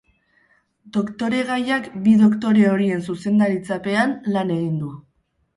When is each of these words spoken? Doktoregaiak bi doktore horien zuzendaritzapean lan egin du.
Doktoregaiak 0.95 1.91
bi 2.07 2.13
doktore 2.23 2.65
horien 2.71 3.05
zuzendaritzapean 3.11 4.17
lan 4.37 4.57
egin 4.59 4.77
du. 4.85 4.91